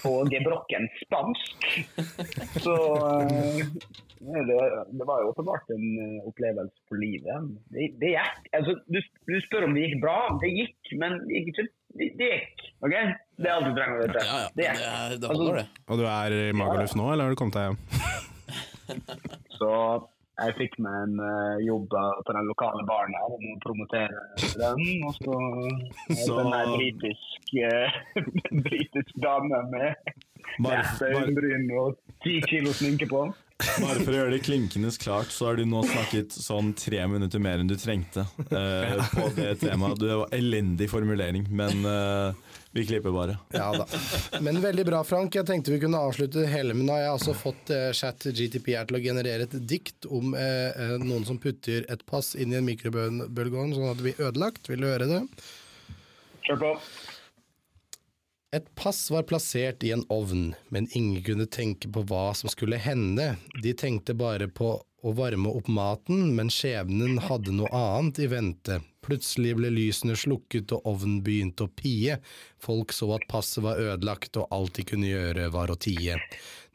[0.00, 1.66] på gebrokken spansk,
[2.64, 2.74] så
[3.20, 3.62] eh,
[4.48, 4.58] det,
[4.96, 7.50] det var jo åpenbart en eh, opplevelse for livet.
[7.74, 8.38] Det, det gikk.
[8.56, 10.16] Altså, du, du spør om det gikk bra.
[10.40, 11.66] Det gikk, men det gikk ikke.
[11.96, 12.64] Det, det gikk.
[12.84, 12.94] ok?
[13.36, 14.24] Det er alt du trenger å vite.
[14.24, 14.48] Ja, ja.
[14.48, 14.86] Det Det, gikk.
[14.88, 15.66] er, det holder, det.
[15.92, 17.78] Og du er i Magaluf nå, eller har du kommet deg hjem?
[19.58, 19.70] Så
[20.36, 21.88] jeg fikk meg en uh, jobb
[22.26, 24.20] på den lokale baren her om å promotere
[24.60, 24.82] den.
[25.08, 25.38] Og så
[26.26, 27.88] Så- en britisk, uh,
[28.68, 29.94] britisk dame med
[30.60, 33.26] nese, øyenbryn og ti kilo sminke på.
[33.56, 37.40] Bare for å gjøre det klinkende klart, så har du nå snakket sånn tre minutter
[37.42, 40.00] mer enn du trengte eh, på det temaet.
[40.02, 42.36] Det var elendig formulering, men uh,
[42.76, 43.38] vi klipper bare.
[43.56, 43.86] Ja da.
[44.44, 45.34] Men veldig bra, Frank.
[45.34, 48.74] Jeg tenkte vi kunne avslutte hele, men nå har jeg altså fått uh, chat GTP
[48.76, 52.68] her til å generere et dikt om noen som putter et pass inn i en
[52.68, 54.68] mikrobølgeovn sånn at det blir ødelagt.
[54.68, 55.22] Vil du høre det?
[56.46, 56.74] Kjør på.
[58.54, 62.78] Et pass var plassert i en ovn, men ingen kunne tenke på hva som skulle
[62.78, 63.34] hende.
[63.62, 68.78] De tenkte bare på å varme opp maten, men skjebnen hadde noe annet i vente.
[69.06, 72.16] Plutselig ble lysene slukket og ovnen begynte å pie.
[72.62, 76.18] Folk så at passet var ødelagt og alt de kunne gjøre var å tie.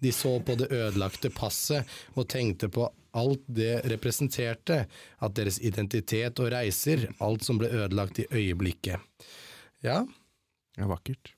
[0.04, 4.86] De så på det ødelagte passet og tenkte på alt det representerte,
[5.20, 9.00] at deres identitet og reiser, alt som ble ødelagt i øyeblikket.
[9.84, 10.04] Ja,
[10.72, 11.34] Det er vakkert.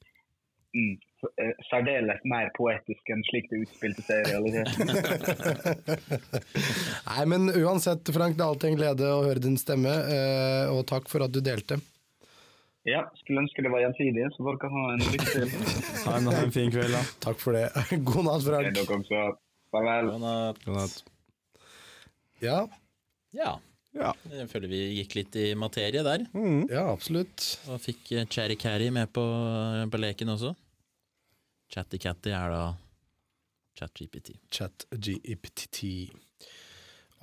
[0.74, 0.96] Mm.
[1.40, 4.90] Eh, Særdeles mer poetisk enn slik det utspilte seg i realiteten.
[7.10, 10.86] Nei, men uansett, Frank, det er alltid en glede å høre din stemme, eh, og
[10.90, 11.78] takk for at du delte.
[12.84, 15.54] Ja, skulle ønske det var gjensidig, så folk kan ha en lykke til.
[16.04, 17.04] Ha en, ha en fin kveld, da.
[17.24, 17.70] Takk for det.
[18.10, 18.74] God natt, Frank.
[18.76, 19.22] dere også.
[19.72, 20.10] Farvel.
[20.12, 20.60] God natt.
[20.66, 20.98] God natt.
[22.44, 22.58] Ja,
[23.34, 23.54] ja,
[23.96, 24.10] Ja.
[24.34, 26.26] jeg føler vi gikk litt i materie der.
[26.36, 26.66] Mm.
[26.68, 27.46] ja, absolutt.
[27.72, 29.24] Og fikk eh, Cherry Carry med på,
[29.94, 30.52] på leken også.
[31.74, 32.64] Chatty Catty er da
[33.80, 34.36] ChatGPT.
[34.54, 35.80] ChatGPT.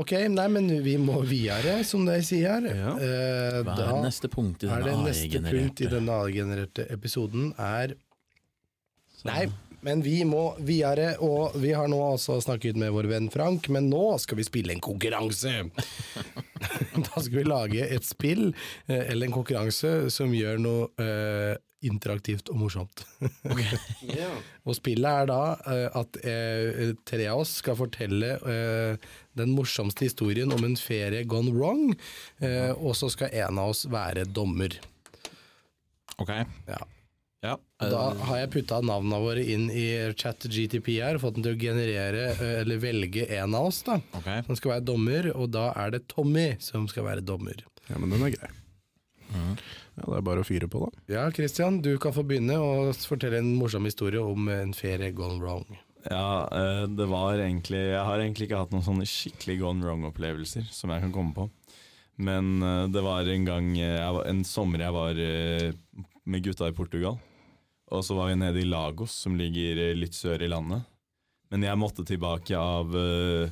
[0.01, 2.65] Ok, nei, men vi må videre, som de sier.
[2.67, 2.95] Ja.
[2.97, 5.91] Eh, Hva er neste punkt i det neste punkt i AI-genererte?
[5.93, 7.95] denne AI-genererte episoden er
[9.21, 9.47] Så- Nei,
[9.87, 13.88] men vi må videre, og vi har nå altså snakket med vår venn Frank, men
[13.93, 15.64] nå skal vi spille en konkurranse.
[17.07, 18.51] da skal vi lage et spill,
[18.87, 23.05] eh, eller en konkurranse, som gjør noe eh, interaktivt og morsomt.
[24.69, 25.40] Og spillet er da
[25.73, 31.25] eh, at eh, tre av oss skal fortelle eh, den morsomste historien om en ferie
[31.25, 31.95] gone wrong,
[32.45, 34.77] eh, og så skal en av oss være dommer.
[36.21, 36.35] Ok.
[36.69, 36.83] Ja.
[37.42, 37.55] Ja.
[37.81, 39.87] Da har jeg putta navnene våre inn i
[40.20, 44.42] chat GTP her, fått den til å generere, eller velge en av oss da, Okay.
[44.44, 47.62] som skal være dommer, og da er det Tommy som skal være dommer.
[47.88, 48.50] ja, men den er grei.
[49.31, 49.55] Mm.
[49.96, 50.90] Ja, Det er bare å fyre på, da.
[51.14, 55.40] Ja, Christian, du kan få begynne å fortelle en morsom historie om en ferie gone
[55.40, 55.64] wrong.
[56.11, 56.48] Ja,
[56.88, 61.03] det var egentlig Jeg har egentlig ikke hatt noen sånne skikkelig gone wrong-opplevelser som jeg
[61.05, 61.48] kan komme på.
[62.16, 62.61] Men
[62.92, 65.14] det var en gang En sommer jeg var
[66.24, 67.18] med gutta i Portugal.
[67.90, 70.87] Og så var vi nede i Lagos, som ligger eh, litt sør i landet.
[71.50, 73.50] Men jeg måtte tilbake av eh,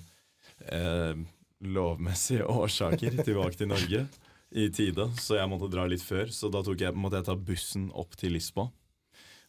[0.70, 1.20] eh,
[1.66, 4.04] lovmessige årsaker tilbake til Norge
[4.48, 6.30] i tide, så jeg måtte dra litt før.
[6.32, 8.70] Så da jeg, måtte jeg ta bussen opp til Lisboa.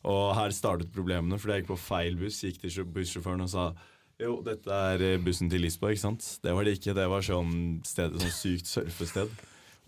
[0.10, 2.42] Og her startet problemene, for jeg gikk på feil buss.
[2.44, 3.70] Gikk til bussjåføren og sa
[4.20, 6.26] jo, dette er eh, bussen til Lisboa, ikke sant?
[6.44, 6.96] Det var det ikke.
[6.98, 7.54] Det var sånn
[7.88, 9.32] sted, sånn sykt surfested.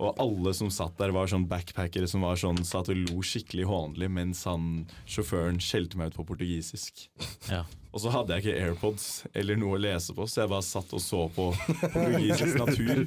[0.02, 3.68] Og alle som satt der, var sånn backpackere som var sånn, satt og lo skikkelig
[3.70, 7.04] hånlig mens han, sjåføren skjelte meg ut på portugisisk.
[7.52, 7.66] Ja.
[7.92, 10.94] Og så hadde jeg ikke AirPods eller noe å lese på, så jeg bare satt
[10.96, 11.50] og så på
[11.84, 13.04] portugisisk natur.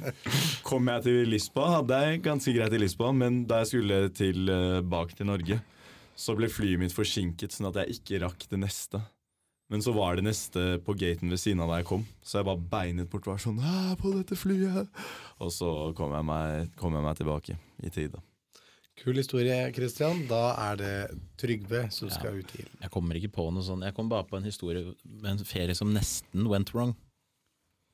[0.67, 5.17] Kom jeg til Lisboa, hadde jeg ganske greit i Lisboa, men da jeg skulle tilbake
[5.19, 5.59] til Norge,
[6.15, 9.03] så ble flyet mitt forsinket, sånn at jeg ikke rakk det neste.
[9.73, 12.49] Men så var det neste på gaten ved siden av da jeg kom, så jeg
[12.51, 13.63] bare beinet bort var sånn
[14.01, 14.91] på dette flyet.
[15.41, 18.21] Og så kom jeg meg, kom jeg meg tilbake i tide.
[19.01, 20.23] Kul historie, Christian.
[20.31, 20.93] Da er det
[21.41, 24.39] Trygve som skal ut i Jeg kommer ikke på noe sånn Jeg kom bare på
[24.39, 26.95] en historie med en ferie som nesten went wrong.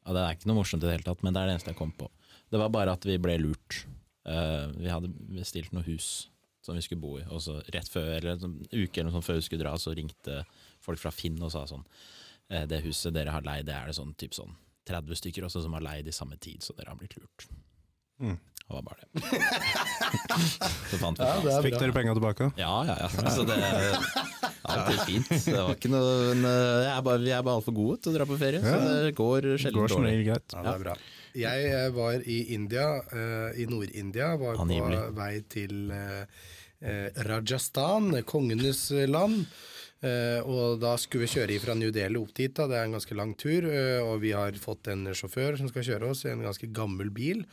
[0.04, 1.72] Ja, det er ikke noe morsomt i det hele tatt, men det er det eneste
[1.72, 2.11] jeg kom på.
[2.52, 3.85] Det var bare at vi ble lurt.
[4.28, 6.28] Uh, vi hadde bestilt noe hus
[6.64, 9.28] som vi skulle bo i, og så rett før, eller en uke eller noe sånt
[9.30, 10.42] før vi skulle dra, så ringte
[10.85, 11.85] folk fra Finn og sa sånn
[12.51, 14.55] eh, Det huset dere har leid, det er det sånn, typ sånn
[14.90, 17.47] 30 stykker også som har leid i samme tid, så dere har blitt lurt.
[18.21, 18.38] Mm.
[18.71, 19.21] Det var bare det.
[20.90, 22.51] så fant vi Ja, det Fikk dere penga tilbake?
[22.61, 23.09] ja, ja, ja.
[23.25, 23.57] Altså, det,
[24.71, 25.31] alt er fint.
[25.31, 28.27] Det var ikke noe men, eh, jeg er bare, bare altfor gode til å dra
[28.29, 30.12] på ferie, så det går sjelden Går dårlig.
[30.29, 30.97] Ja, det er bra.
[31.40, 35.93] Jeg eh, var i India, eh, i Nord-India, var på vei til
[36.81, 39.45] Rajasthan, kongenes land.
[40.00, 42.64] Eh, og da skulle vi kjøre fra New Delhi opp dit, da.
[42.70, 43.66] det er en ganske lang tur.
[43.68, 47.44] eh, og vi har fått en sjåfør som skal kjøre oss en ganske gammel bil.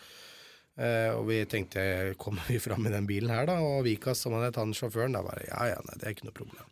[0.79, 3.59] Eh, og vi tenkte kommer vi fram i den bilen her, da?
[3.65, 6.39] Og Vikas som hadde han sjåføren, da bare ja ja, nei, det er ikke noe
[6.39, 6.71] problem.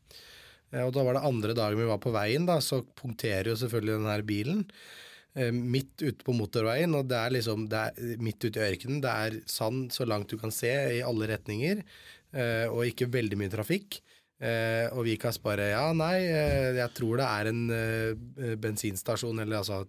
[0.75, 3.99] Og da var det andre dagen vi var på veien, da, så punkterer jo selvfølgelig
[3.99, 4.63] den her bilen
[5.55, 9.01] midt ute på motorveien, og det er liksom det er midt ute i ørkenen.
[9.03, 11.79] Det er sand så langt du kan se i alle retninger,
[12.73, 14.01] og ikke veldig mye trafikk.
[14.35, 19.61] Eh, og Vikas bare ja, nei, eh, jeg tror det er en eh, bensinstasjon, eller
[19.61, 19.85] altså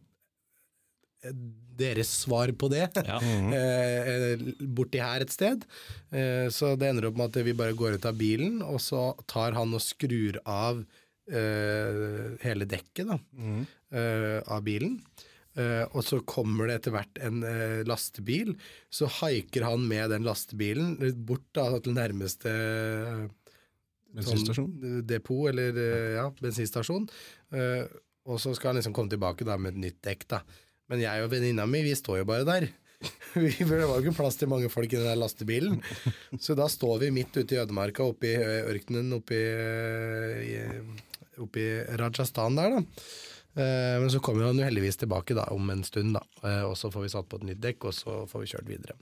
[1.27, 1.33] eh,
[1.77, 2.87] deres svar på det.
[2.95, 3.19] Ja.
[3.59, 5.67] eh, borti her et sted.
[6.15, 9.09] Eh, så det ender opp med at vi bare går ut av bilen, og så
[9.27, 10.85] tar han og skrur av
[11.27, 13.19] eh, hele dekket da,
[13.99, 15.01] eh, av bilen.
[15.57, 17.43] Eh, og så kommer det etter hvert en
[17.89, 18.55] lastebil.
[18.93, 20.95] Så haiker han med den lastebilen
[21.27, 22.55] bort da, til nærmeste?
[24.25, 27.07] Sånn depot, eller eh, ja, bensinstasjon.
[27.55, 27.85] Uh,
[28.27, 30.27] og så skal han liksom komme tilbake da med et nytt dekk.
[30.33, 30.43] da.
[30.91, 32.69] Men jeg og venninna mi vi står jo bare der.
[33.35, 35.81] vi, det var jo ikke plass til mange folk i den der lastebilen.
[36.45, 38.37] Så da står vi midt ute i ødemarka, oppe i
[38.73, 40.61] ørkenen oppe i, i,
[41.43, 43.07] oppe i Rajasthan der, da.
[43.57, 46.23] Eh, Men så kommer han jo heldigvis tilbake da, om en stund, da.
[46.45, 48.69] Eh, og så får vi satt på et nytt dekk, og så får vi kjørt
[48.69, 48.97] videre.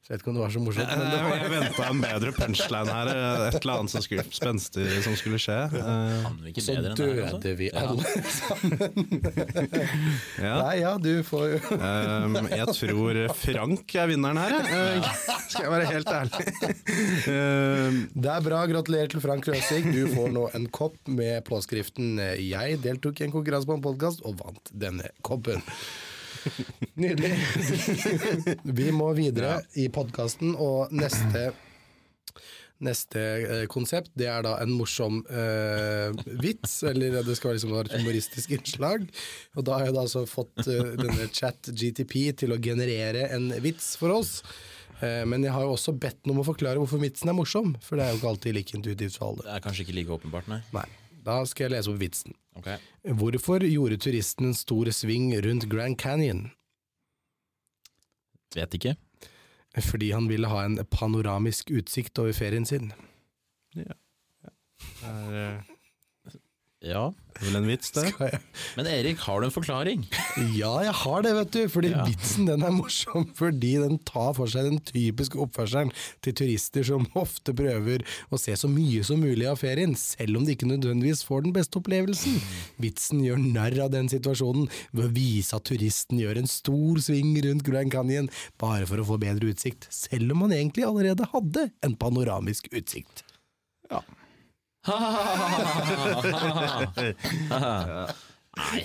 [0.00, 1.98] Så jeg vet ikke om det var så morsomt, men det var jeg venta en
[2.00, 3.08] bedre punchline her.
[3.50, 5.58] Et eller annet som skulle, spenstig som skulle skje.
[5.76, 7.82] Eh, ikke Så døde vi Ja.
[7.84, 9.20] alle sammen.
[10.46, 10.54] ja.
[10.64, 15.02] Nei, ja, du får jo Um, jeg tror Frank er vinneren her, jeg.
[15.52, 16.40] Skal jeg være helt ærlig.
[17.28, 18.62] Um, Det er bra.
[18.72, 19.92] Gratulerer til Frank Røsing.
[19.94, 23.82] Du får nå en kopp med påskriften eh, 'Jeg deltok i en konkurranse på en
[23.84, 25.64] podkast og vant denne koppen'.
[27.00, 27.34] Nydelig.
[28.80, 31.50] Vi må videre i podkasten, og neste
[32.80, 37.90] Neste eh, konsept det er da en morsom eh, vits, eller det skal liksom være
[37.90, 39.04] et humoristisk innslag.
[39.52, 43.50] Og da har jeg da altså fått eh, denne chat GTP til å generere en
[43.60, 44.38] vits for oss.
[45.04, 47.74] Eh, men jeg har jo også bedt den om å forklare hvorfor vitsen er morsom,
[47.84, 49.44] for det er jo ikke alltid like intuitivt for alle.
[49.44, 50.60] Det er kanskje ikke like åpenbart, nei.
[50.76, 50.88] Nei,
[51.26, 52.34] da skal jeg lese opp vitsen.
[52.60, 52.80] Okay.
[53.16, 56.48] Hvorfor gjorde turisten en stor sving rundt Grand Canyon?
[58.56, 58.96] Vet ikke.
[59.78, 62.90] Fordi han ville ha en panoramisk utsikt over ferien sin.
[63.78, 63.94] Ja.
[64.80, 65.69] Det er, uh,
[66.80, 67.10] Ja.
[67.36, 68.06] det er vel en vits, det?
[68.14, 68.38] Skal jeg
[68.78, 70.06] Men Erik, har du en forklaring?
[70.56, 71.58] Ja, jeg har det, vet du.
[71.68, 72.04] Fordi Ja.
[72.08, 75.92] vitsen den er morsom fordi den tar for seg den typiske oppførselen
[76.24, 78.00] til turister som ofte prøver
[78.32, 81.52] å se så mye som mulig av ferien, selv om de ikke nødvendigvis får den
[81.52, 82.40] beste opplevelsen.
[82.80, 87.36] Vitsen gjør narr av den situasjonen ved å vise at turisten gjør en stor sving
[87.44, 91.68] rundt Grand Canyon bare for å få bedre utsikt, selv om han egentlig allerede hadde
[91.84, 93.26] en panoramisk utsikt.
[98.60, 98.80] Nei.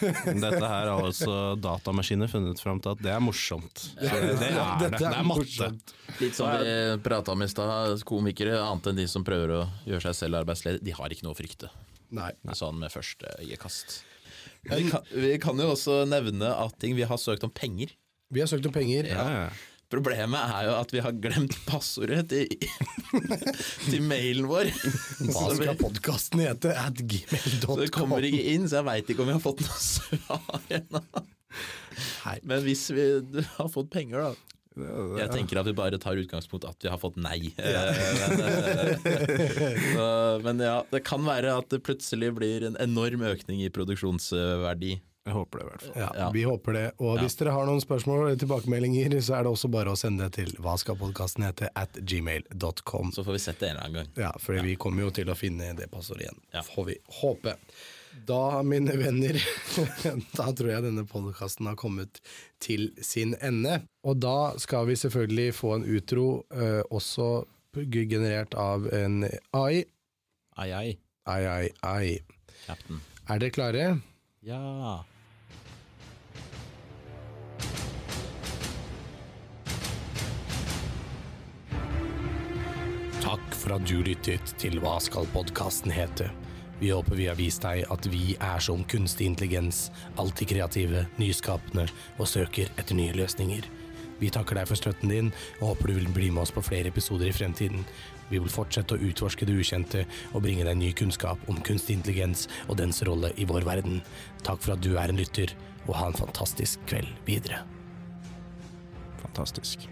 [0.00, 3.82] Dette her har altså datamaskiner funnet fram til at det er morsomt.
[3.98, 4.90] Det, det er det.
[5.00, 5.68] Det er matte.
[6.20, 6.72] Litt som vi
[7.04, 10.80] prata om i stad, komikere, annet enn de som prøver å gjøre seg selv arbeidsledig,
[10.86, 11.70] de har ikke noe å frykte.
[12.16, 12.30] Nei.
[12.56, 14.00] Sånn med første øyekast.
[14.66, 17.92] Vi kan, vi kan jo også nevne at ting vi har søkt om penger.
[18.32, 19.08] Vi har søkt om penger.
[19.10, 19.46] Ja, ja.
[19.90, 22.46] Problemet er jo at vi har glemt passordet til,
[23.90, 24.70] til mailen vår.
[25.32, 26.76] Hva skal podkasten hete?
[26.78, 27.02] At
[27.64, 30.70] så det kommer ikke inn, så jeg veit ikke om vi har fått noe svar
[30.78, 31.02] ennå.
[32.46, 33.10] Men hvis vi
[33.56, 34.50] har fått penger, da.
[35.18, 37.50] Jeg tenker at vi bare tar utgangspunkt at vi har fått nei.
[37.58, 37.74] Eh,
[38.30, 40.06] Men, eh, så,
[40.46, 44.94] men ja, det kan være at det plutselig blir en enorm økning i produksjonsverdi.
[45.26, 45.96] Jeg håper det, i hvert fall.
[46.00, 46.30] Ja, Ja.
[46.32, 46.84] Vi håper det.
[46.98, 50.24] Og hvis dere har noen spørsmål eller tilbakemeldinger, så er det også bare å sende
[50.28, 53.12] det til hva skal podkasten hete at gmail.com.
[53.12, 54.08] Så får vi sett det en eller annen gang.
[54.24, 56.62] Ja, for vi kommer jo til å finne det passordet igjen, Ja.
[56.62, 57.54] får vi håpe.
[58.26, 59.36] Da, mine venner,
[60.36, 62.18] da tror jeg denne podkasten har kommet
[62.60, 63.82] til sin ende.
[64.02, 67.44] Og da skal vi selvfølgelig få en utro, eh, også
[67.76, 69.22] generert av en
[69.54, 69.84] AI.
[70.58, 72.18] Ai, ai, Ai, ai, ai.
[72.66, 73.00] captain.
[73.30, 73.84] Er dere klare?
[74.42, 75.04] Ja.
[83.20, 86.30] Takk for at du lyttet til Hva skal podkasten hete?
[86.80, 91.90] Vi håper vi har vist deg at vi er som kunstig intelligens, alltid kreative, nyskapende
[92.16, 93.68] og søker etter nye løsninger.
[94.20, 96.92] Vi takker deg for støtten din, og håper du vil bli med oss på flere
[96.92, 97.84] episoder i fremtiden.
[98.30, 102.46] Vi vil fortsette å utforske det ukjente og bringe deg ny kunnskap om kunstig intelligens
[102.68, 104.02] og dens rolle i vår verden.
[104.46, 105.56] Takk for at du er en lytter,
[105.88, 107.64] og ha en fantastisk kveld videre.
[109.24, 109.88] Fantastisk.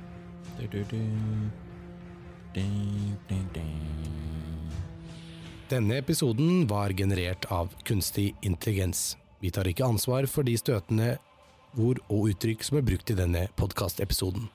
[0.58, 1.00] Du, du, du.
[5.68, 9.16] Denne episoden var generert av kunstig intelligens.
[9.40, 11.18] Vi tar ikke ansvar for de støtende
[11.78, 14.48] ord og uttrykk som er brukt i denne podkastepisoden.